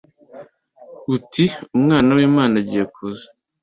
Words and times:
uti 1.15 1.45
“Umwana 1.77 2.09
w’Imana 2.17 2.53
agiye 2.61 2.85
kuza 2.93 3.27